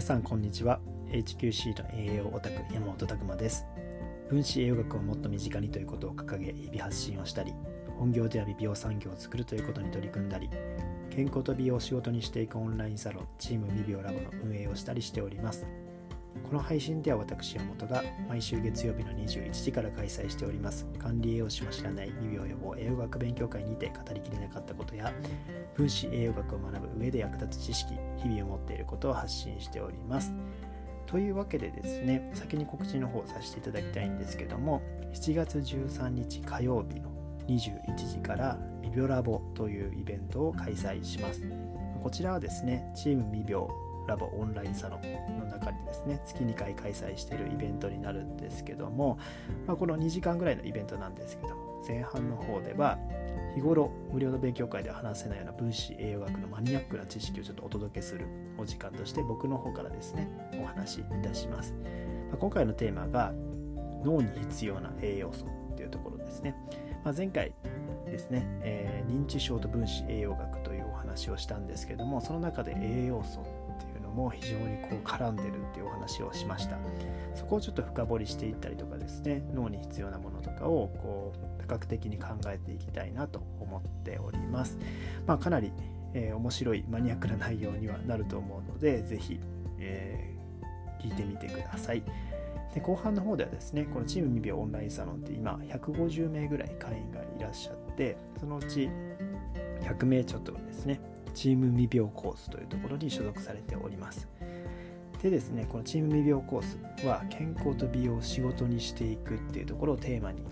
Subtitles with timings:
[0.00, 0.80] 皆さんこんにちは。
[1.10, 3.66] HQC の栄養オタク山本拓馬です。
[4.30, 7.52] 分子栄養学をもっと身近にということを掲げ日々発信をしたり
[7.98, 10.48] 本業である美容産業を作るということに取り組んだり
[11.10, 15.66] 健康と美容を仕事にしていくオンラインサロンチーム未病ラボの運営をしたりしております。
[16.48, 20.86] この配信では私山本が毎週月曜日の21時から開催しております。
[20.98, 25.12] 管理栄養士も知らない未病予防栄養学勉強会にて語りきれなかったことや
[25.74, 30.32] 分子栄養学を学ぶ上で役立つ知識日々を持っていることを発信しております。
[31.06, 34.80] というわけでですね先に告知の方させていただきたいんですけども
[35.12, 37.10] 7月13日火曜日の
[37.48, 41.42] 21時から未病ラボというイベントを開催します。
[42.00, 43.68] こちらはですねチーム未病
[44.06, 49.18] ラボオンラインサロンの中にですね月2回開催しているイベントになるんですけども、
[49.66, 52.98] まあ、この2時間ぐらいのイベントなんですけども前半の方では
[53.54, 58.26] 日頃無料の勉強会では話せないような分子栄養学のマニアックな知識をちょっとお届けする
[58.58, 60.28] お時間として僕の方からですね
[60.62, 61.74] お話しいたします、
[62.30, 63.32] まあ、今回のテーマが
[64.04, 66.54] 脳に必要な栄養素っていうところですね、
[67.04, 67.52] まあ、前回
[68.06, 73.44] ですね、えー、認知症と分子栄養学というお話をしたんですけどもその中で栄養素
[74.10, 76.78] も非常にこう絡んでるっていうお話をしました。
[77.34, 84.78] そこをちょっと深掘りしていったりとかですね脳に必要なものとかをこう多角的に考えていきたいなと思っております。
[85.26, 85.72] まあかなり、
[86.14, 89.40] えー、面白いマニアックな内容にはなると思うので是非、
[89.78, 92.02] えー、聞いてみてください。
[92.74, 98.88] で後半の方ではですねこのチーム未病オンラインサロンって今150名ぐらい会員がいらっしゃってそのうち
[99.82, 101.00] 100名ちょっとですね
[101.30, 104.28] チーム未病コースというところに所属されております。
[105.22, 110.42] でですね、このチーム未病コースは健康と美容を仕事にしていくっていうところをテーマに、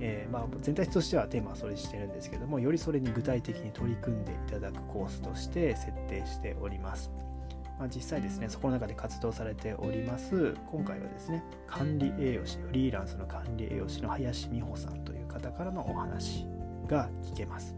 [0.00, 7.10] えー、まあ、全体としてはテーマはそれにしてるんですけども、よりそれに具体的に取り組んでいただくコースとして設定しております。
[7.78, 16.46] まあ、実際ですね、そこの中で活動されております、今回はですね、管理栄養士、フリーランスの管理栄養士の林美穂さんという方からのお話
[16.88, 17.76] が聞けます。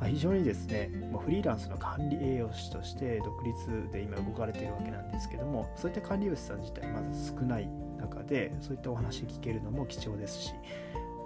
[0.00, 10.52] まあ、非常にですね、まあ、フリーランスの管理栄養士として独立で今動かれてるわけなんですけどもそういった管理栄養士さん自体まず少ない中でそういったお話聞けるのも貴重ですし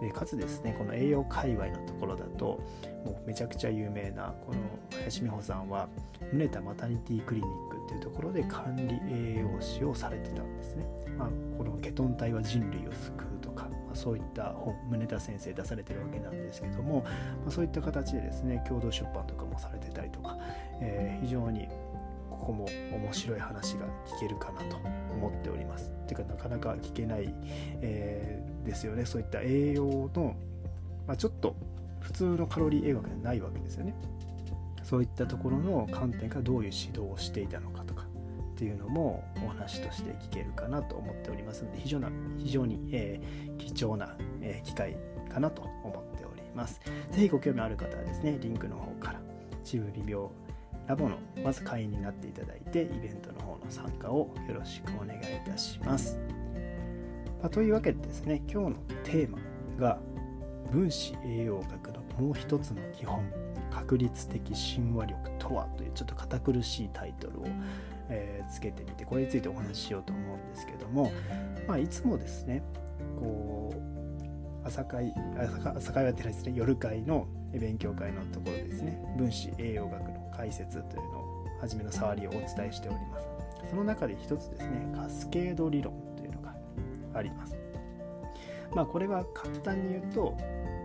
[0.01, 2.61] でかつですねこの栄養界隈のところだと
[3.05, 4.59] もうめちゃくちゃ有名なこの
[4.99, 5.89] 林美穂さんは
[6.33, 10.85] 宗田マタニティクリニックっていうところで管理栄養士をされてたんですね、
[11.17, 17.03] まあ、このケトン体は人類を救うとかそういった本宗田先生出されてるわけなんですけども、
[17.43, 20.39] まあ、そういった形でですね共同出版とかもされてたりとか、
[20.81, 21.69] えー、非常に
[22.31, 24.77] ここも面白い話が聞けるかなと
[25.15, 25.93] 思っております。
[26.09, 27.33] てかなかなか聞けない、
[27.81, 30.35] えー、ですよねそういった栄養の、
[31.07, 31.55] まあ、ちょっと
[32.01, 33.95] 普通のカロリー栄養学ではないわけですよね。
[34.83, 38.05] そういったところの観点からどういう指導をしていたのかとかっ
[38.57, 44.97] ていうのもお話として聞けるかなと思っておりますので非常な非常に、えー、貴重な、え、機会
[45.33, 46.81] かなと思っております。
[47.11, 49.21] ぜひご興味ある方はですね、リンクの方から
[49.65, 50.29] チーム微病
[50.87, 56.19] ラボのまず会員になっていただいてイベントの方の参加をよろしくお願いいたします。
[57.41, 59.39] まあ、というわけでですね、今日のテーマ
[59.79, 59.99] が
[60.71, 63.25] 分子栄養学のもう一つの基本
[63.71, 67.47] 確率的親和力とはというちょっと堅苦しいタイトルを
[68.13, 71.11] えー、つけてみてこれについてお話ししようと思うんですけども、
[71.67, 72.63] まあ、いつもですね
[73.23, 73.75] こ
[74.65, 75.13] う朝会
[75.75, 76.53] 朝会はってないですね。
[76.55, 79.03] 夜会の勉強会のところですね。
[79.17, 83.27] 分子栄養学の解説というのを初めの触りをお伝えしております。
[83.71, 86.55] その中で一つですねカスケード理論というのが
[87.15, 87.57] あります。
[88.75, 90.37] まあこれは簡単に言うと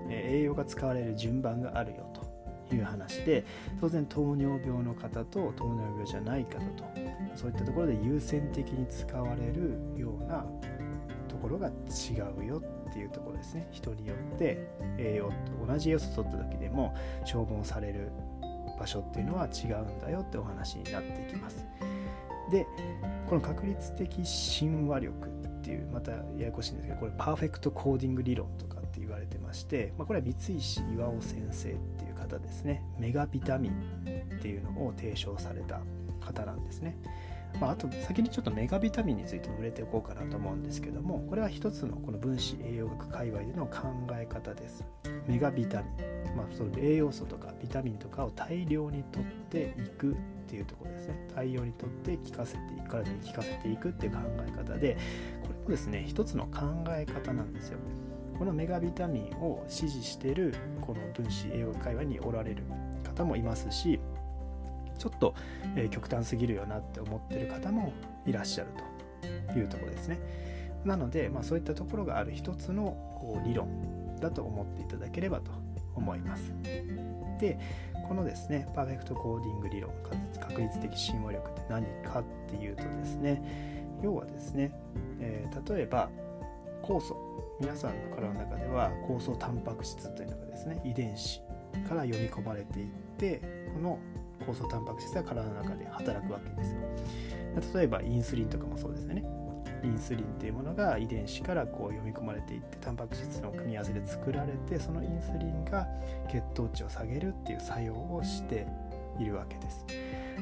[0.10, 2.10] 栄養が使われる順番があるよ
[2.70, 3.46] という話で
[3.80, 6.84] 当然糖尿病の方と糖尿病じゃない方と
[7.36, 10.46] そういったところで優先的に使われるような
[11.38, 11.72] ところが違
[12.42, 13.68] うよっていうところですね。
[13.72, 14.68] 人によって
[14.98, 15.32] 栄養
[15.66, 18.12] 同じ栄養素取った時でも消耗される
[18.80, 21.64] 場所っていうのは違うんだよってお話になっていきます。
[22.50, 22.66] で
[23.30, 32.84] この確率的親和力っていうまたややこしいんですけどこれパーフェクトコーディング理論とかって言われてまして、まあ、これは三石岩尾先生っていう方ですね。
[32.98, 33.74] メガビタミン
[34.38, 35.82] っていうのを提唱された
[36.20, 36.98] 方なんですね。
[37.60, 44.86] まあ、あと先にちょっとメガビタミンについても触れておこうかなと思うんですけどもこれは一つのこの分子栄養学界隈での考え方です。
[45.28, 45.90] メガビタミ
[46.34, 50.16] ン、まあ、その栄養素とかビタミンとかを大量にとっていくっ
[50.48, 54.98] ていうところですね大量にとって効かせていく体に効かせていくっていう考え方で
[55.42, 57.80] これもですね一つの考え方なんですよ。
[58.38, 62.64] このメガビタミンを支持してるこの分子栄養界隈におられる
[63.04, 64.00] 方もいますし
[64.98, 65.36] ちょっと、
[65.76, 67.94] え極端すぎるよなって思ってる方も
[68.26, 68.70] いらっしゃる
[69.54, 70.20] というところですね。
[70.86, 72.84] なので、まあ、そういったところがある一つの
[73.20, 75.52] こう理論だと思っていただければと
[75.96, 76.54] 思います。
[77.40, 77.60] で
[78.08, 79.92] このですねパーフェクトコーディング理論
[80.40, 84.72] 確率的親和力って何かっていうとですね要はですね、
[85.20, 86.10] えー、例えば
[86.84, 87.18] 酵素
[87.60, 91.42] 皆さんの体の中では酵素タンパク質というのがですね遺伝子
[91.88, 93.42] から読み込まれていって
[93.74, 94.00] この
[94.46, 96.76] 酵素タンパク質が体の中で働くわけです
[97.76, 99.24] 例えばインスリンとかもそうですよね。
[99.84, 105.88] インスリンっていうものが遺伝子からこう読み込まれていってタンパク質の組み合わせで作られてそのインスリンが
[106.30, 108.66] 血糖値を下げるっていう作用をして
[109.20, 109.86] いるわけです、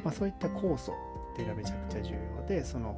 [0.03, 0.93] まあ、そういった酵素
[1.33, 2.95] っていうのはめちゃくちゃ重要でその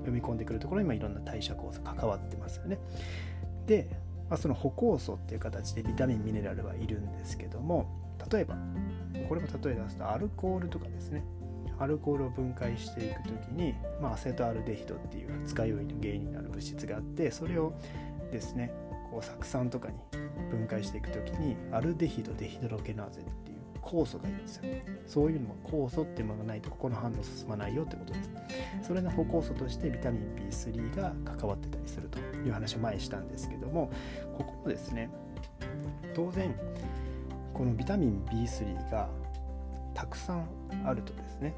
[0.00, 2.78] 読み込んでくるところに今いろんな代謝酵素関わってますよね。
[3.66, 3.88] で、
[4.28, 8.01] まあ、その補酵素っていう形でビタミンミネラルはいるんですけども
[8.32, 8.56] 例えば
[9.28, 11.22] これも例え出すとアルコールとかですね。
[11.78, 17.72] アルコールを分解していく時に、まあ、アセトアルデヒドっていう二日酔いの原因になる物質があってそれを
[18.30, 18.72] ですね
[19.10, 19.96] こう酢酸とかに
[20.50, 24.62] 分解していく時にアルデヒドデヒドロケナーゼっていう酵素がいるんですよ。
[25.08, 28.30] そういうのも酵素っていうものがないとここの反応進まないよってことです。
[28.82, 33.90] それの補酵素としてビタミン B3 が関わってたりするという話を前にしたんですけども
[34.38, 35.10] ここもですね
[36.14, 36.54] 当然
[37.54, 39.08] このビタミン B3 が
[39.94, 40.46] たくさん
[40.84, 41.54] あるとですね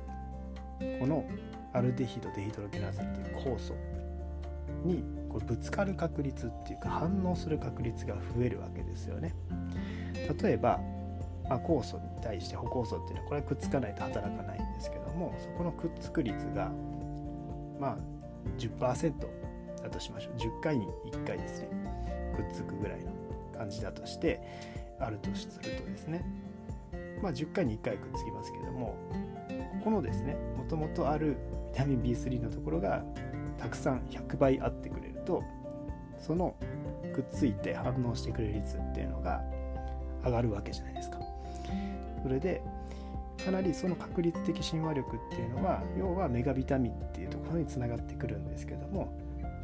[1.01, 1.25] この
[1.73, 3.75] アルデヒドデヒドロゲナーゼっていう酵素
[4.85, 9.35] にこれぶつかる確率っていうか反応する確率が増えるわけですよね。
[10.43, 10.81] 例えば、
[11.49, 16.71] まあ、酵素に対して補酵素っていうのはこれはくっつかないと働かないんですけどもそこのくっつく率が
[17.81, 17.97] まあ
[18.59, 19.13] 10%
[19.83, 20.35] だとしましょう。
[20.37, 21.69] 10回に1回ですね。
[22.37, 23.13] くっつくぐらいの
[23.57, 24.41] 感じだとして
[24.99, 26.25] あるとするとですね
[27.23, 28.97] まあ10回に1回くっつきますけども
[29.83, 31.37] このですねもともとある
[31.73, 33.05] ビタミン B3 のところが
[33.59, 35.43] たくさん100倍あってくれると
[36.19, 36.55] その
[37.15, 39.43] くっついて反応してくれる率っていうのが
[40.25, 41.19] 上がるわけじゃないですか。
[42.23, 42.63] それで
[43.45, 49.15] かなりその確率的親和力っていうのは要はメガビタミンっていうところにつながってくるんですけども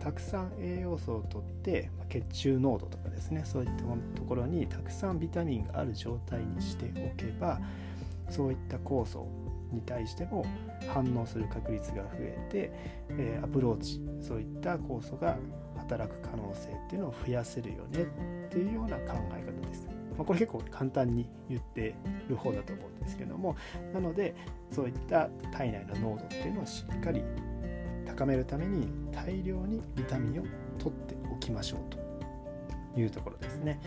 [0.00, 3.84] たくさん栄養素をとって血中濃度とかですねそういった
[4.18, 7.60] ところにたくさんビタミンがある状態にしておけば
[8.30, 9.28] そういった酵素
[9.72, 10.44] に対しても
[10.88, 12.72] 反応する確率が増えて、
[13.10, 15.36] えー、アプローチそういった酵素が
[15.76, 18.02] 働く可能性っていうのを増やせるよね
[18.46, 19.86] っていうような考え方です。
[20.16, 21.94] まあ、これ結構簡単に言って
[22.28, 23.56] る方だと思うんですけども
[23.94, 24.34] なので
[24.70, 27.22] そういった体内の濃度っていうのをしっかり
[28.20, 30.44] 高めるために大量にビタミンを
[30.78, 31.80] 取っておきましょう
[32.94, 33.80] というところですね。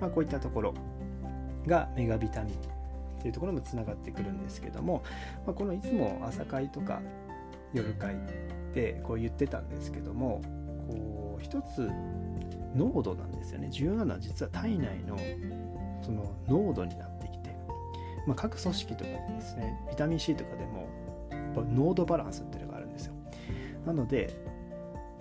[0.00, 0.74] まあ、こういったところ
[1.66, 2.58] がメガビタミンっ
[3.20, 5.04] ていうところもつながってくるんですけども、
[5.44, 7.02] まあ、このいつも朝会とか
[7.74, 8.16] 夜会
[8.72, 10.40] でこう言ってたんですけども
[10.88, 11.90] こう一つ
[12.74, 15.18] 濃度なんですよね重要なのは実は体内の
[16.02, 17.54] その濃度になってきて、
[18.26, 20.88] まあ、各組織とかですねビタミン C とかでも
[21.74, 22.63] 濃度バランスって
[23.86, 24.34] なので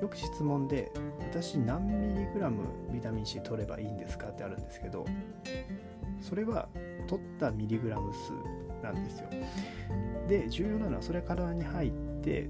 [0.01, 5.05] よく質問で私何ミリグラムビタミン C 取ればいいんですかってあるんですけど
[6.19, 6.67] それは
[7.07, 8.31] 取ったミリグラム数
[8.81, 9.29] なんですよ。
[10.27, 12.49] で重要なのはそれ体に入って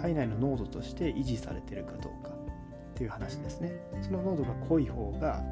[0.00, 2.34] 体内の濃度として維持されてるかどうかっ
[2.94, 3.72] ていう話ですね。
[4.00, 5.42] その濃度が濃い方が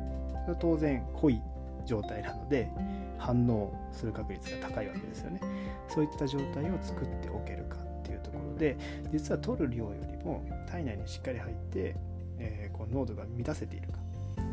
[0.60, 1.40] 当然濃い
[1.84, 2.70] 状態なので
[3.18, 5.40] 反応する確率が高いわけですよね。
[5.88, 7.76] そういった状態を作っておけるか
[8.08, 8.76] っていうところで
[9.12, 11.96] 実は取る量よりも体内にしっかり入って、
[12.38, 13.98] えー、こう濃度が満たせているか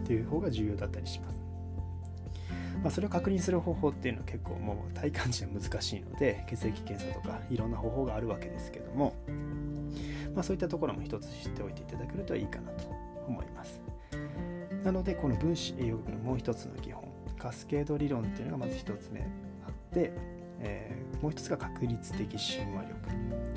[0.03, 1.41] っていう方が重要だったりします。
[2.83, 9.15] まあ、それを確認する方法っていうのは結構もう体感値は難しいので血液検査とかいろんな方法があるわけですけども、
[10.35, 12.83] まあ、そういったところも一つ知っておいていただけるといいかなと
[13.27, 13.81] 思います
[14.83, 20.11] なのでこの分子栄養学のもう一つの基本カスケード理論っていうのがまず一つ目あって、
[20.59, 22.95] えー、もう一つが確率的親和力、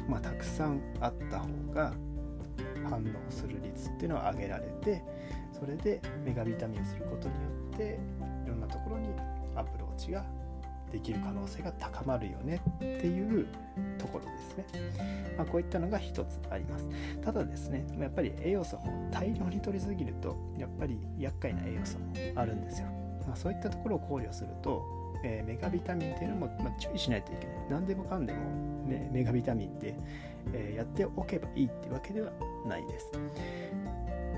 [0.08, 1.92] まあ、たくさんあった方が
[2.88, 5.02] 反応する率っていうのは上げられて
[5.52, 7.40] それでメガビタミンをすることによ
[7.74, 7.98] って
[8.44, 9.08] いろんなところに
[9.56, 10.24] アプローチが
[10.90, 13.46] できる可能性が高まるよねっていう
[13.98, 14.92] ところですね。
[15.36, 16.86] まあ、こういったのが一つあります。
[17.22, 22.88] ただですね、やっぱり栄養素も大量に取りすぎると、やっぱり厄介な栄養素もあるんですよ。
[23.26, 24.82] まあ、そういったところを考慮すると、
[25.24, 27.56] えー、メガビタミンっていうのも、まあ、注意しないといけない。
[27.70, 28.38] 何でもかんでも、
[28.86, 29.94] ね、メガビタミンって、
[30.52, 32.30] えー、やっておけばいいってわけでは
[32.66, 33.12] ないです。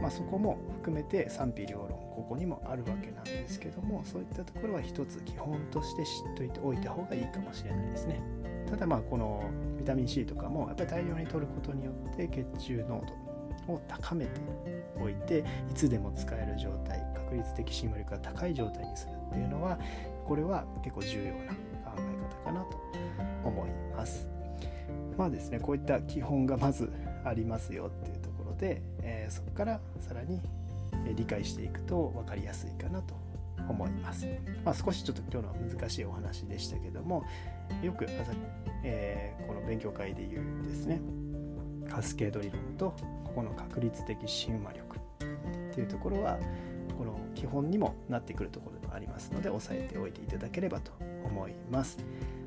[0.01, 8.23] まあ、そこも含めて賛否両論ここにもあるわけなんですけどもそういったところは一つ基本として知っといておいた方がいいかもしれないですね
[8.69, 13.05] ただまあこのビタミン C とかもやっぱり大量に摂ることによって血中濃
[13.67, 14.41] 度を高めて
[15.01, 19.79] おいていつでも使える状態確率的シン力が高い状態にするっていうのは
[20.27, 22.79] これは結構重要な考え方かなと
[23.45, 24.29] 思います。
[25.17, 26.91] まあですねこういった基本がまず
[27.25, 30.41] ありますよっていうところで、えー、そこからさらに
[31.15, 33.15] 理解していくと分かりやすいかなと
[33.69, 34.27] 思います。
[34.65, 37.25] まあ、少しちょっと今日の難しいお話でしたけども
[37.83, 38.07] よく、
[38.83, 41.01] えー、この勉強会で言うですね
[41.89, 46.39] カスケード理論とここの確率的神話力っていうところは
[46.99, 50.93] この基本にもなってくるところありますので押さえておいていただければと
[51.25, 51.99] 思います。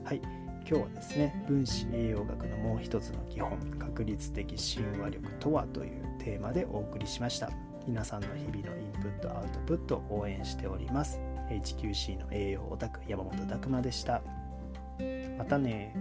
[0.03, 0.21] はい。
[0.65, 7.49] 今日はですね分子栄養学のもう一つの基本確率的親和力とはというテーマでお送りしました。
[7.85, 11.19] 皆さんの日々のインプットアウトプットを応援しております。
[11.49, 14.21] HQC の栄養オタク山本拓馬でした。
[15.37, 15.93] またね